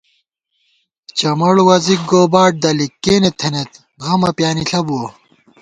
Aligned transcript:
چمڑ 1.17 1.55
وَزِک 1.67 2.01
گوباٹ 2.09 2.51
دَلِک 2.63 2.93
کېنے 3.03 3.31
تھنَئیت 3.39 3.71
غمہ 4.03 4.29
پیانِݪہ 4.37 4.79
بُوَہ 4.85 5.07